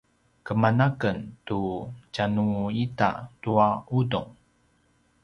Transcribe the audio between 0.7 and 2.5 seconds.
a ken tu tjanu